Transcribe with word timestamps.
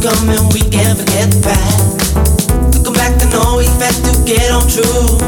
the 0.00 0.08
future 0.08 0.16
coming, 0.16 0.48
we 0.52 0.60
can't 0.70 0.98
forget 0.98 1.30
the 1.30 1.40
past. 1.44 2.16
Looking 2.74 2.94
back, 2.94 3.12
I 3.20 3.26
know 3.32 3.58
we 3.58 3.66
had 3.80 3.94
to 4.04 4.12
get 4.24 4.50
on 4.52 4.64
true. 4.68 5.18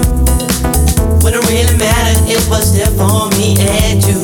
When 1.22 1.34
it 1.34 1.42
really 1.48 1.76
mattered, 1.76 2.20
it 2.28 2.42
was 2.48 2.74
there 2.74 2.90
for 2.96 3.28
me 3.36 3.56
and 3.60 4.00
you. 4.02 4.20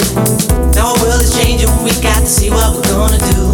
Now 0.75 0.93
our 0.93 0.99
world 1.05 1.23
is 1.23 1.37
changing, 1.37 1.71
we 1.85 1.93
got 2.01 2.21
to 2.21 2.27
see 2.27 2.51
what 2.51 2.75
we're 2.75 2.89
gonna 2.89 3.19
do 3.35 3.53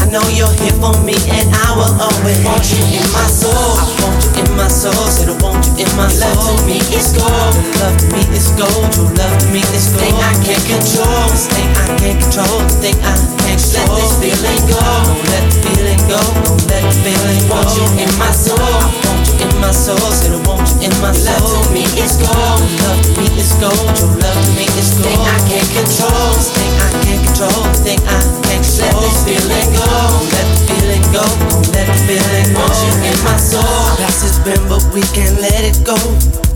I 0.00 0.08
know 0.10 0.24
you're 0.32 0.52
here 0.64 0.76
for 0.80 0.94
me, 1.04 1.16
and 1.28 1.46
I 1.52 1.68
will 1.76 1.92
always 2.00 2.38
want 2.44 2.64
you 2.72 2.80
in 2.96 3.06
my 3.12 3.28
soul. 3.28 3.52
I 3.52 3.84
want 4.00 4.18
you 4.24 4.44
in 4.44 4.48
my 4.56 4.68
soul, 4.68 5.04
said 5.08 5.28
I 5.28 5.36
want 5.42 5.60
you 5.66 5.84
in 5.84 5.90
my 5.96 6.08
soul. 6.08 6.32
Love 6.32 6.56
to 6.56 6.66
me 6.66 6.78
is 6.96 7.12
gold, 7.12 7.52
Your 7.52 7.76
love 7.76 7.96
to 8.00 8.06
me 8.16 8.22
is 8.32 8.48
gold. 8.56 8.88
Your 8.96 9.08
love 9.12 9.36
to 9.36 9.46
me 9.52 9.60
is 9.76 9.92
gold. 9.92 10.00
Thing 10.00 10.16
I 10.16 10.32
can't 10.46 10.64
control, 10.64 11.28
this 11.28 11.46
thing 11.52 11.68
I 11.76 11.86
can't 12.00 12.18
control, 12.22 12.60
this 12.64 12.76
thing 12.80 12.96
I. 13.04 13.37
Let 13.74 13.88
this 13.96 14.16
feeling 14.16 14.62
go, 14.68 14.80
don't 14.80 15.22
let 15.28 15.44
the 15.48 15.56
feeling 15.60 16.00
go, 16.08 16.20
don't 16.44 16.62
let 16.72 16.82
the 16.88 16.96
feeling 17.04 17.42
go. 17.48 17.60
Want 17.60 17.68
you 17.76 17.84
in 18.00 18.10
my 18.18 18.32
soul, 18.32 18.56
I 18.58 18.88
want 19.04 19.28
you 19.28 19.36
in 19.44 19.52
my 19.60 19.70
soul, 19.70 20.00
said 20.12 20.32
I 20.32 20.40
want 20.48 20.64
you 20.72 20.88
in 20.88 20.94
my 21.04 21.12
soul. 21.12 21.36
Love 21.36 21.68
to 21.68 21.72
me 21.76 21.84
is 22.00 22.16
gold, 22.16 22.58
Your 22.64 22.80
love 22.88 23.00
to 23.04 23.10
me 23.20 23.26
is 23.36 23.52
gold. 23.60 23.88
Your 24.00 24.12
love 24.24 24.40
to 24.40 24.50
me 24.56 24.64
is 24.80 24.90
gold. 24.96 25.04
Thing 25.04 25.20
I 25.20 25.38
can't 25.48 25.70
control, 25.76 26.28
this 26.36 26.48
thing 26.56 26.72
I 26.80 26.88
can't 27.04 27.22
control, 27.28 27.60
this 27.68 27.80
thing 27.84 28.00
I 28.08 28.18
can't 28.24 28.64
control. 28.64 28.88
Let 28.88 28.94
this 29.04 29.18
feeling 29.28 29.68
go 29.76 29.84
Don't 29.84 30.28
let 30.32 30.46
the 30.48 30.58
feeling 30.68 31.04
go. 31.12 31.24
Don't 31.52 31.68
let 31.76 31.86
the 31.92 31.98
feeling 32.08 32.48
go. 32.56 32.64
Want 32.64 32.76
you 32.80 32.92
in 33.04 33.18
my 33.24 33.36
soul. 33.36 33.84
Past 34.00 34.24
has 34.24 34.38
been, 34.40 34.62
but 34.68 34.82
we 34.96 35.02
can't 35.12 35.36
let 35.44 35.60
it 35.60 35.76
go. 35.84 36.47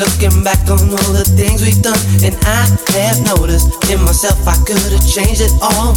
Looking 0.00 0.40
back 0.42 0.64
on 0.72 0.80
all 0.80 1.12
the 1.12 1.28
things 1.36 1.60
we've 1.60 1.76
done, 1.84 2.00
and 2.24 2.32
I 2.48 2.64
have 2.96 3.20
noticed 3.36 3.68
in 3.92 4.00
myself 4.00 4.40
I 4.48 4.56
could 4.64 4.80
have 4.80 5.04
changed 5.04 5.44
it 5.44 5.52
all. 5.60 5.92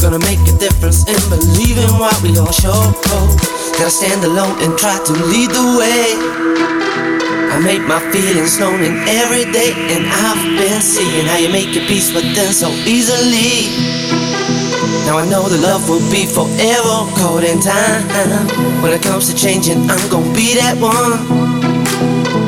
Gonna 0.00 0.16
make 0.24 0.40
a 0.48 0.56
difference 0.56 1.04
in 1.04 1.20
believing 1.28 1.92
what 2.00 2.16
we 2.24 2.32
all 2.40 2.48
show. 2.56 2.72
Gotta 3.76 3.92
stand 3.92 4.24
alone 4.24 4.56
and 4.64 4.72
try 4.80 4.96
to 4.96 5.12
lead 5.28 5.52
the 5.52 5.76
way. 5.76 6.16
I 7.52 7.60
make 7.60 7.84
my 7.84 8.00
feelings 8.08 8.56
known 8.56 8.80
in 8.80 8.96
every 9.12 9.44
day, 9.52 9.76
and 9.92 10.08
I've 10.08 10.40
been 10.56 10.80
seeing 10.80 11.28
how 11.28 11.36
you 11.36 11.52
make 11.52 11.68
your 11.76 11.84
peace 11.84 12.16
with 12.16 12.32
them 12.32 12.48
so 12.48 12.72
easily. 12.88 13.76
Now 15.04 15.20
I 15.20 15.28
know 15.28 15.52
the 15.52 15.60
love 15.60 15.84
will 15.84 16.00
be 16.08 16.24
forever 16.24 16.96
caught 17.20 17.44
in 17.44 17.60
time. 17.60 18.08
When 18.80 18.96
it 18.96 19.02
comes 19.04 19.28
to 19.28 19.36
changing, 19.36 19.84
I'm 19.84 20.00
gonna 20.08 20.32
be 20.32 20.56
that 20.56 20.80
one. 20.80 21.43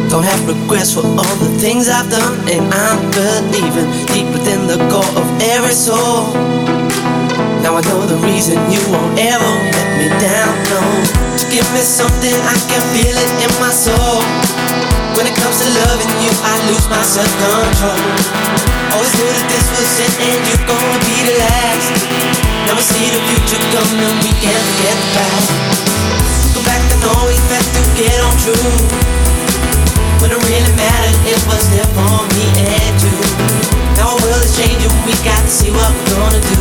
Don't 0.09 0.23
have 0.23 0.47
regrets 0.47 0.95
for 0.95 1.03
all 1.03 1.37
the 1.43 1.51
things 1.59 1.89
I've 1.91 2.07
done, 2.09 2.39
and 2.47 2.63
I'm 2.71 3.03
believing 3.11 3.91
deep 4.15 4.31
within 4.31 4.71
the 4.71 4.79
core 4.87 5.13
of 5.19 5.27
every 5.43 5.75
soul. 5.75 6.31
Now 7.59 7.75
I 7.75 7.83
know 7.91 8.07
the 8.07 8.15
reason 8.23 8.55
you 8.71 8.79
won't 8.87 9.19
ever 9.19 9.53
let 9.75 9.89
me 9.99 10.07
down. 10.23 10.55
No, 10.71 10.81
to 11.43 11.45
give 11.51 11.67
me 11.75 11.83
something 11.83 12.31
I 12.31 12.55
can 12.71 12.83
feel 12.95 13.19
it 13.19 13.33
in 13.43 13.53
my 13.59 13.75
soul. 13.75 14.23
When 15.19 15.27
it 15.27 15.35
comes 15.35 15.59
to 15.59 15.69
loving 15.75 16.13
you, 16.23 16.31
I 16.39 16.55
lose 16.71 16.87
my 16.87 17.03
self 17.03 17.27
control. 17.43 17.99
Always 18.95 19.11
knew 19.19 19.27
that 19.27 19.47
this 19.51 19.67
was 19.75 19.91
it, 20.07 20.13
and 20.23 20.39
you're 20.47 20.67
gonna 20.71 21.01
be 21.03 21.17
the 21.27 21.35
last. 21.43 21.93
Now 22.71 22.79
we 22.79 22.85
see 22.87 23.11
the 23.11 23.23
future 23.35 23.63
coming, 23.75 24.15
we 24.23 24.31
can't 24.39 24.67
the 24.79 24.93
past. 25.19 25.51
Go 26.55 26.63
back 26.63 26.79
to 26.95 26.97
know 27.03 27.27
we 27.27 27.35
had 27.51 27.67
to 27.75 27.83
get 27.99 28.17
on 28.23 28.35
true. 28.39 29.26
When 30.21 30.33
it 30.33 30.41
really 30.49 30.73
mattered, 30.75 31.19
it 31.29 31.41
was 31.47 31.63
there 31.71 31.89
for 31.93 32.25
me 32.35 32.47
and 32.57 32.97
you. 33.03 33.17
Now 33.97 34.13
our 34.13 34.19
world 34.25 34.43
is 34.43 34.57
changing, 34.57 34.91
we 35.05 35.13
got 35.23 35.41
to 35.43 35.51
see 35.51 35.71
what 35.71 35.89
we're 35.93 36.17
gonna 36.17 36.41
do. 36.41 36.61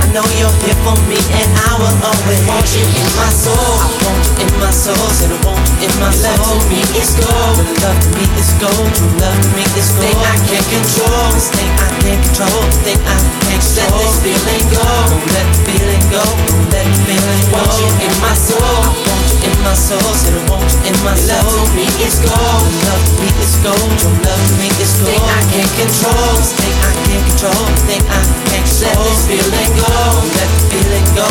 I 0.00 0.06
know 0.14 0.24
you're 0.38 0.56
here 0.64 0.78
for 0.86 0.96
me, 1.10 1.18
and 1.18 1.48
I 1.66 1.72
will 1.76 1.98
always 2.06 2.40
want 2.46 2.64
you 2.72 2.86
in 2.86 3.08
my 3.18 3.28
soul. 3.28 3.56
I 3.82 3.88
want 4.06 4.22
you 4.24 4.46
in 4.46 4.52
my 4.62 4.70
soul, 4.70 4.96
said 5.12 5.34
I 5.34 5.38
want 5.44 5.60
you 5.82 5.90
in 5.90 5.92
my 6.00 6.08
soul. 6.14 6.32
Love 6.32 6.62
to 6.62 6.70
me 6.70 6.80
is 6.96 7.12
gold, 7.18 7.58
love 7.82 7.98
to 8.00 8.08
me 8.14 8.24
is 8.38 8.50
gold. 8.62 8.88
True 8.94 9.12
love 9.20 9.36
to 9.36 9.48
me 9.52 9.64
is 9.76 9.90
gold. 9.92 10.06
Thing 10.06 10.18
I 10.22 10.36
can't 10.46 10.68
control, 10.70 11.26
this 11.34 11.48
thing 11.52 11.72
I 11.76 11.88
can't 12.00 12.22
control, 12.24 12.62
thing 12.86 13.00
I 13.04 13.18
can't 13.50 13.60
control. 13.60 13.90
Let 13.90 14.06
this 14.06 14.16
feeling 14.22 14.64
go. 14.72 14.86
Don't 15.10 15.26
let 15.34 15.46
the 15.50 15.58
feeling 15.66 16.04
go. 16.14 16.22
Don't 16.24 16.66
let 16.72 16.86
the 16.86 16.98
feeling 17.04 17.44
go. 17.50 17.58
Want 17.58 17.74
you 17.82 17.90
in 18.06 18.14
my 18.22 18.34
soul. 18.38 19.15
In 19.46 19.54
my 19.62 19.74
soul. 19.78 20.02
Said 20.18 20.34
I 20.34 20.42
want 20.50 20.66
you 20.66 20.90
in 20.90 20.96
my 21.06 21.14
soul. 21.14 21.38
Love 21.38 21.70
to 21.70 21.78
me 21.78 21.86
is 22.02 22.18
gold. 22.18 22.66
Love 22.82 23.04
to 23.06 23.12
me 23.22 23.28
is 23.38 23.54
gold. 23.62 23.90
Your 24.02 24.14
love 24.26 24.42
to 24.42 24.54
me 24.58 24.68
is 24.82 24.92
gold. 24.98 25.14
Thing 25.14 25.22
I 25.22 25.42
can't 25.54 25.72
control. 25.78 26.34
This 26.34 26.50
thing 26.58 26.76
I 26.82 26.92
can't 27.06 27.24
control. 27.30 27.64
Thing 27.86 28.02
I 28.10 28.22
can't 28.50 28.66
control. 28.66 28.90
Let 28.90 29.06
this 29.06 29.22
feeling 29.30 29.72
go. 29.78 29.94
Let 30.34 30.50
the 30.50 30.60
feeling 30.74 31.06
go. 31.14 31.28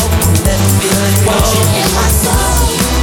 Let 0.47 0.59
the 0.63 0.69
feeling 0.79 1.17
go. 1.27 1.35
You 1.43 1.63
in 1.83 1.89
my 1.91 2.07
soul. 2.07 2.94